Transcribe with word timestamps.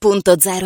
Radio.0 0.00 0.64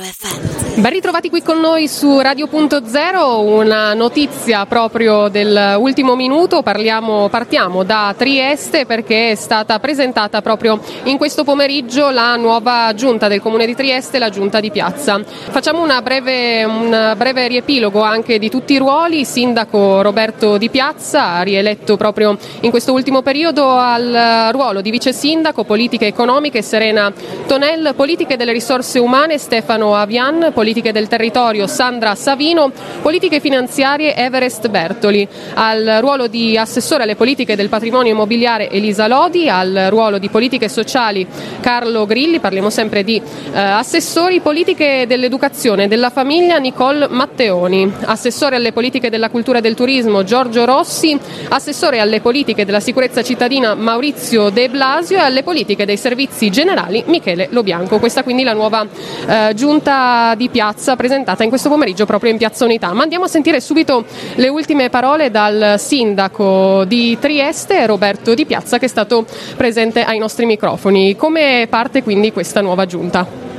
FM. 0.00 0.80
Ben 0.80 0.90
ritrovati 0.92 1.28
qui 1.28 1.42
con 1.42 1.58
noi 1.58 1.88
su 1.88 2.20
Radio.0, 2.20 3.40
una 3.40 3.94
notizia 3.94 4.64
proprio 4.66 5.26
dell'ultimo 5.26 6.14
minuto, 6.14 6.62
Parliamo, 6.62 7.28
partiamo 7.28 7.82
da 7.82 8.14
Trieste 8.16 8.86
perché 8.86 9.32
è 9.32 9.34
stata 9.34 9.80
presentata 9.80 10.40
proprio 10.40 10.80
in 11.04 11.16
questo 11.16 11.42
pomeriggio 11.42 12.10
la 12.10 12.36
nuova 12.36 12.92
giunta 12.94 13.26
del 13.26 13.40
Comune 13.40 13.66
di 13.66 13.74
Trieste, 13.74 14.20
la 14.20 14.30
giunta 14.30 14.60
di 14.60 14.70
piazza. 14.70 15.20
Facciamo 15.24 15.84
breve, 16.00 16.62
un 16.62 17.14
breve 17.16 17.48
riepilogo 17.48 18.02
anche 18.02 18.38
di 18.38 18.50
tutti 18.50 18.74
i 18.74 18.78
ruoli, 18.78 19.24
sindaco 19.24 20.00
Roberto 20.00 20.58
Di 20.58 20.70
Piazza, 20.70 21.42
rieletto 21.42 21.96
proprio 21.96 22.38
in 22.60 22.70
questo 22.70 22.92
ultimo 22.92 23.22
periodo 23.22 23.70
al 23.70 24.50
ruolo 24.52 24.80
di 24.80 24.90
vice 24.90 25.12
sindaco, 25.12 25.64
politiche 25.64 26.06
economiche, 26.06 26.62
Serena 26.62 27.12
Tonel, 27.46 27.94
politiche 27.96 28.36
delle 28.44 28.52
risorse 28.52 28.98
umane 28.98 29.38
Stefano 29.38 29.94
Avian, 29.94 30.50
politiche 30.52 30.92
del 30.92 31.08
territorio 31.08 31.66
Sandra 31.66 32.14
Savino, 32.14 32.70
politiche 33.00 33.40
finanziarie 33.40 34.14
Everest 34.14 34.68
Bertoli, 34.68 35.26
al 35.54 35.98
ruolo 36.00 36.26
di 36.26 36.58
assessore 36.58 37.04
alle 37.04 37.16
politiche 37.16 37.56
del 37.56 37.70
patrimonio 37.70 38.12
immobiliare 38.12 38.68
Elisa 38.68 39.06
Lodi, 39.06 39.48
al 39.48 39.86
ruolo 39.88 40.18
di 40.18 40.28
politiche 40.28 40.68
sociali 40.68 41.26
Carlo 41.60 42.04
Grilli, 42.04 42.38
parliamo 42.38 42.68
sempre 42.68 43.02
di 43.02 43.16
eh, 43.16 43.58
assessori, 43.58 44.40
politiche 44.40 45.06
dell'educazione 45.08 45.84
e 45.84 45.88
della 45.88 46.10
famiglia 46.10 46.58
Nicole 46.58 47.08
Matteoni, 47.08 47.90
assessore 48.04 48.56
alle 48.56 48.72
politiche 48.72 49.08
della 49.08 49.30
cultura 49.30 49.58
e 49.58 49.60
del 49.62 49.74
turismo 49.74 50.22
Giorgio 50.22 50.66
Rossi, 50.66 51.18
assessore 51.48 51.98
alle 51.98 52.20
politiche 52.20 52.66
della 52.66 52.80
sicurezza 52.80 53.22
cittadina 53.22 53.74
Maurizio 53.74 54.50
De 54.50 54.68
Blasio. 54.68 55.16
E 55.16 55.20
alle 55.20 55.42
politiche 55.42 55.86
dei 55.86 55.96
servizi 55.96 56.50
generali 56.50 57.02
Michele 57.06 57.48
Lobianco. 57.50 57.98
Questa 57.98 58.22
quindi 58.22 58.32
la 58.42 58.52
nuova 58.52 58.86
eh, 59.26 59.52
giunta 59.54 60.34
di 60.36 60.48
piazza 60.48 60.96
presentata 60.96 61.42
in 61.42 61.48
questo 61.48 61.68
pomeriggio 61.68 62.06
proprio 62.06 62.30
in 62.30 62.38
Piazza 62.38 62.64
Unità. 62.64 62.92
Ma 62.92 63.02
andiamo 63.02 63.26
a 63.26 63.28
sentire 63.28 63.60
subito 63.60 64.04
le 64.34 64.48
ultime 64.48 64.90
parole 64.90 65.30
dal 65.30 65.76
sindaco 65.78 66.84
di 66.84 67.16
Trieste, 67.20 67.86
Roberto 67.86 68.34
Di 68.34 68.44
Piazza, 68.46 68.78
che 68.78 68.86
è 68.86 68.88
stato 68.88 69.24
presente 69.56 70.02
ai 70.02 70.18
nostri 70.18 70.46
microfoni. 70.46 71.16
Come 71.16 71.66
parte 71.70 72.02
quindi 72.02 72.32
questa 72.32 72.60
nuova 72.60 72.86
giunta? 72.86 73.53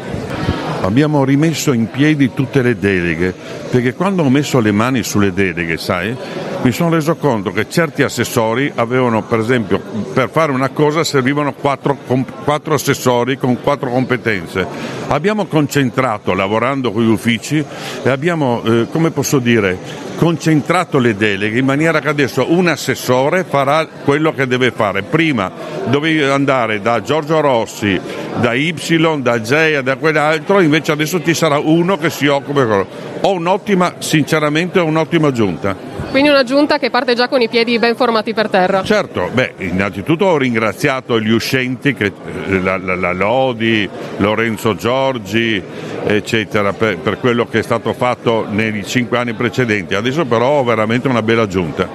Abbiamo 0.82 1.24
rimesso 1.24 1.74
in 1.74 1.90
piedi 1.90 2.34
tutte 2.34 2.62
le 2.62 2.78
deleghe, 2.78 3.34
perché 3.70 3.94
quando 3.94 4.24
ho 4.24 4.30
messo 4.30 4.60
le 4.60 4.72
mani 4.72 5.04
sulle 5.04 5.34
deleghe, 5.34 5.78
sai, 5.78 6.16
mi 6.62 6.72
sono 6.72 6.90
reso 6.90 7.16
conto 7.16 7.52
che 7.52 7.70
certi 7.70 8.04
assessori 8.04 8.72
avevano, 8.74 9.24
per 9.24 9.40
esempio, 9.40 9.80
per 10.14 10.30
fare 10.30 10.52
una 10.52 10.70
cosa 10.70 11.04
servivano 11.04 11.54
quattro, 11.54 11.98
quattro 12.44 12.74
assessori 12.74 13.38
con 13.38 13.62
quattro 13.62 13.90
competenze. 13.90 14.66
Abbiamo 15.08 15.46
concentrato, 15.46 16.34
lavorando 16.34 16.92
con 16.92 17.04
gli 17.04 17.12
uffici, 17.12 17.64
e 18.04 18.10
abbiamo, 18.10 18.64
eh, 18.64 18.88
come 18.92 19.12
posso 19.12 19.40
dire, 19.40 19.78
concentrato 20.16 20.98
le 20.98 21.16
deleghe 21.16 21.60
in 21.60 21.66
maniera 21.66 22.00
che 22.00 22.10
adesso 22.10 22.52
un 22.52 22.68
assessore 22.68 23.44
farà 23.44 23.88
quello 24.04 24.34
che 24.34 24.48
deve 24.48 24.72
fare. 24.72 25.04
Prima 25.04 25.52
dovevi 25.86 26.24
andare 26.24 26.82
da 26.82 27.02
Giorgio 27.02 27.40
Rossi, 27.42 28.00
da 28.40 28.54
Y, 28.54 28.74
da 29.22 29.40
J, 29.40 29.80
da 29.80 29.96
quell'altro, 29.98 30.62
invece 30.62 30.92
adesso 30.92 31.22
ci 31.24 31.34
sarà 31.34 31.58
uno 31.58 31.98
che 31.98 32.10
si 32.10 32.28
occupa 32.28 32.62
di 32.62 32.68
quello. 32.68 32.88
Ho 33.22 33.34
un'ottima, 33.34 33.96
sinceramente 34.00 34.80
ho 34.80 34.86
un'ottima 34.86 35.32
giunta. 35.32 35.95
Quindi 36.16 36.32
una 36.32 36.46
giunta 36.46 36.78
che 36.78 36.90
parte 36.90 37.14
già 37.14 37.28
con 37.28 37.42
i 37.42 37.50
piedi 37.50 37.78
ben 37.78 37.94
formati 37.94 38.34
per 38.34 38.48
terra. 38.48 38.82
Certo, 38.84 39.30
beh, 39.34 39.56
innanzitutto 39.58 40.24
ho 40.24 40.38
ringraziato 40.38 41.20
gli 41.20 41.30
uscenti, 41.30 41.94
che, 41.94 42.06
eh, 42.06 42.62
la, 42.62 42.78
la, 42.78 42.96
la, 42.96 43.12
Lodi, 43.12 43.90
Lorenzo 44.20 44.76
Giorgi, 44.76 45.62
eccetera, 46.06 46.72
per, 46.72 47.00
per 47.00 47.20
quello 47.20 47.46
che 47.48 47.60
è 47.60 47.62
stato 47.62 47.92
fatto 47.92 48.48
nei 48.50 48.86
cinque 48.86 49.18
anni 49.18 49.34
precedenti. 49.34 49.94
Adesso 49.94 50.24
però 50.24 50.60
ho 50.60 50.64
veramente 50.64 51.10
una 51.10 51.22
bella 51.22 51.48
giunta. 51.48 51.86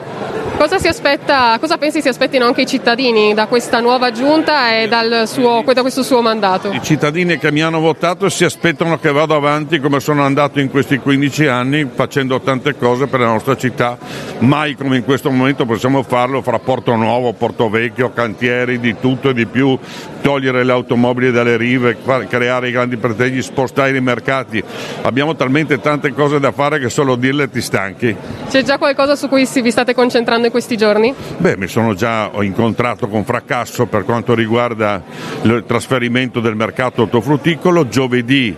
Cosa, 0.61 0.77
aspetta, 0.77 1.56
cosa, 1.59 1.78
pensi 1.78 2.03
si 2.03 2.09
aspettino 2.09 2.44
anche 2.44 2.60
i 2.60 2.66
cittadini 2.66 3.32
da 3.32 3.47
questa 3.47 3.81
nuova 3.81 4.10
giunta 4.10 4.76
e 4.76 4.91
suo, 5.25 5.65
da 5.72 5.81
questo 5.81 6.03
suo 6.03 6.21
mandato? 6.21 6.71
I 6.71 6.82
cittadini 6.82 7.38
che 7.38 7.50
mi 7.50 7.62
hanno 7.62 7.81
votato 7.81 8.28
si 8.28 8.44
aspettano 8.44 8.99
che 8.99 9.10
vada 9.10 9.37
avanti 9.37 9.81
come 9.81 10.00
sono 10.00 10.22
andato 10.22 10.60
in 10.60 10.69
questi 10.69 10.99
15 10.99 11.47
anni 11.47 11.88
facendo 11.91 12.43
tante 12.43 12.76
cose 12.76 13.06
per 13.06 13.20
la 13.20 13.28
nostra 13.28 13.56
città. 13.56 13.97
Mai 14.41 14.75
come 14.75 14.99
in 14.99 15.04
questo 15.04 15.31
momento 15.31 15.65
possiamo 15.65 16.03
farlo 16.03 16.43
fra 16.43 16.59
Porto 16.59 16.94
Nuovo, 16.94 17.32
Porto 17.32 17.70
Vecchio, 17.70 18.12
cantieri 18.12 18.78
di 18.78 18.97
tutto 19.00 19.31
e 19.31 19.32
di 19.32 19.47
più, 19.47 19.78
togliere 20.20 20.62
le 20.62 20.72
automobili 20.72 21.31
dalle 21.31 21.56
rive, 21.56 21.97
creare 22.28 22.69
i 22.69 22.70
grandi 22.70 22.99
pretegli, 22.99 23.41
spostare 23.41 23.97
i 23.97 24.00
mercati. 24.03 24.62
Abbiamo 25.00 25.34
talmente 25.34 25.81
tante 25.81 26.12
cose 26.12 26.38
da 26.38 26.53
fare 26.53 26.78
che 26.78 26.91
solo 26.91 27.16
dirle 27.16 27.49
ti 27.49 27.62
stanchi. 27.62 28.15
C'è 28.50 28.62
già 28.62 28.76
qualcosa 28.76 29.16
su 29.16 29.26
cui 29.26 29.49
vi 29.62 29.70
state 29.70 29.94
concentrando 29.94 30.49
questi 30.50 30.77
giorni? 30.77 31.15
Beh, 31.38 31.56
mi 31.56 31.66
sono 31.66 31.94
già 31.94 32.31
incontrato 32.41 33.09
con 33.09 33.25
fracasso 33.25 33.87
per 33.87 34.05
quanto 34.05 34.34
riguarda 34.34 35.03
il 35.43 35.65
trasferimento 35.66 36.41
del 36.41 36.56
mercato 36.56 37.03
ortofrutticolo. 37.03 37.88
Giovedì, 37.88 38.55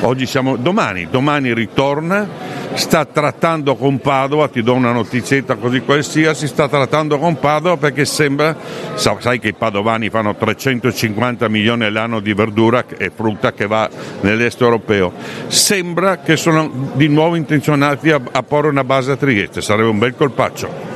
oggi 0.00 0.26
siamo, 0.26 0.56
domani, 0.56 1.08
domani 1.10 1.52
ritorna 1.52 2.60
sta 2.74 3.04
trattando 3.04 3.76
con 3.76 3.98
Padova, 3.98 4.48
ti 4.48 4.62
do 4.62 4.74
una 4.74 4.92
notizietta 4.92 5.56
così 5.56 5.80
qualsiasi, 5.80 6.46
sta 6.46 6.68
trattando 6.68 7.18
con 7.18 7.38
Padova 7.38 7.76
perché 7.76 8.04
sembra, 8.04 8.56
sai 8.94 9.38
che 9.38 9.48
i 9.48 9.54
padovani 9.54 10.08
fanno 10.08 10.34
350 10.34 11.48
milioni 11.48 11.84
all'anno 11.84 12.20
di 12.20 12.32
verdura 12.32 12.84
e 12.96 13.10
frutta 13.14 13.52
che 13.52 13.66
va 13.66 13.88
nell'est 14.20 14.60
europeo, 14.60 15.12
sembra 15.48 16.18
che 16.18 16.36
sono 16.36 16.90
di 16.94 17.08
nuovo 17.08 17.36
intenzionati 17.36 18.10
a, 18.10 18.20
a 18.30 18.42
porre 18.42 18.68
una 18.68 18.84
base 18.84 19.12
a 19.12 19.16
Trieste, 19.16 19.60
sarebbe 19.60 19.88
un 19.88 19.98
bel 19.98 20.14
colpaccio. 20.16 20.91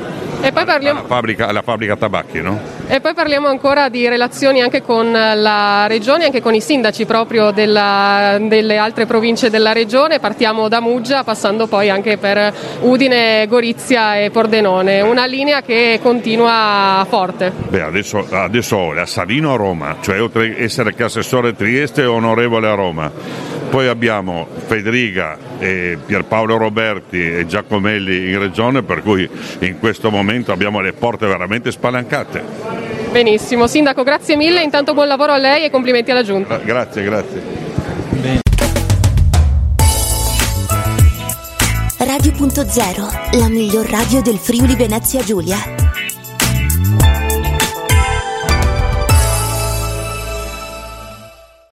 E 0.47 0.53
poi 0.53 0.65
parliamo... 0.65 1.01
alla, 1.01 1.09
fabbrica, 1.09 1.49
alla 1.49 1.63
fabbrica 1.63 1.97
tabacchi, 1.97 2.41
no? 2.41 2.61
E 2.87 3.01
poi 3.01 3.15
parliamo 3.15 3.49
ancora 3.49 3.89
di 3.89 4.07
relazioni 4.07 4.63
anche 4.63 4.81
con 4.81 5.11
la 5.11 5.89
regione, 5.89 6.27
anche 6.27 6.41
con 6.41 6.55
i 6.55 6.61
sindaci 6.61 7.05
proprio 7.05 7.51
della, 7.51 8.39
delle 8.41 8.77
altre 8.77 9.07
province 9.07 9.51
della 9.51 9.73
regione. 9.73 10.21
Partiamo 10.21 10.69
da 10.69 10.81
Muggia, 10.81 11.25
passando 11.25 11.67
poi 11.67 11.91
anche 11.91 12.17
per 12.17 12.55
Udine, 12.83 13.45
Gorizia 13.49 14.19
e 14.21 14.31
Pordenone. 14.31 15.01
Una 15.01 15.27
linea 15.27 15.63
che 15.63 15.99
continua 16.01 17.05
forte. 17.09 17.51
Beh, 17.69 17.83
adesso, 17.83 18.25
adesso 18.31 18.93
da 18.95 19.05
Savino 19.05 19.53
a 19.53 19.57
Roma, 19.57 19.97
cioè 20.01 20.23
oltre 20.23 20.45
ad 20.45 20.61
essere 20.61 20.95
che 20.95 21.03
assessore 21.03 21.57
Trieste 21.57 22.05
onorevole 22.05 22.69
a 22.69 22.75
Roma 22.75 23.56
poi 23.77 23.89
abbiamo 23.89 24.49
Federica 24.65 25.37
e 25.59 25.99
Pierpaolo 26.07 26.57
Roberti 26.57 27.21
e 27.21 27.45
Giacomelli 27.45 28.31
in 28.31 28.39
regione, 28.39 28.83
per 28.83 29.03
cui 29.03 29.29
in 29.59 29.79
questo 29.79 30.11
momento 30.11 30.51
abbiamo 30.51 30.81
le 30.81 30.95
porte 30.95 31.27
veramente 31.27 31.71
spalancate. 31.71 32.43
Benissimo, 33.13 33.67
Sindaco, 33.67 34.03
grazie 34.03 34.35
mille, 34.35 34.63
intanto 34.63 34.95
buon 34.95 35.09
lavoro 35.09 35.33
a 35.33 35.37
lei 35.37 35.65
e 35.65 35.71
complimenti 35.71 36.11
alla 36.11 36.23
Giunta. 36.23 36.57
Grazie, 36.57 37.03
grazie. 37.03 37.43
Radio.0, 41.99 43.39
la 43.39 43.49
miglior 43.51 43.91
radio 43.91 44.23
del 44.23 44.39
Friuli 44.39 44.75
Venezia 44.75 45.23
Giulia. 45.23 46.06